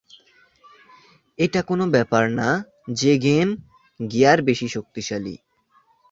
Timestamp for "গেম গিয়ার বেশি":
3.17-4.67